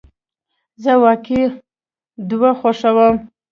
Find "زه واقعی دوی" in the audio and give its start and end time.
0.83-2.51